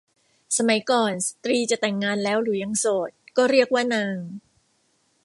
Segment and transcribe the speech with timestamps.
[0.57, 4.17] สมัยก่อนสตรีจะแต่งงานแล้วหรือยังโสด ก็เรียกว่านาง